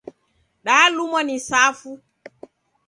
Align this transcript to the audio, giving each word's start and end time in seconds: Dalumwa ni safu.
Dalumwa 0.65 1.19
ni 1.23 1.37
safu. 1.49 1.91